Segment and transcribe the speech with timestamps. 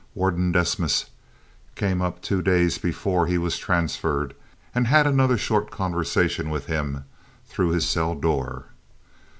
[0.15, 1.11] Warden Desmas
[1.75, 4.33] came up two days before he was transferred,
[4.73, 7.03] and had another short conversation with him
[7.47, 8.69] through his cell door.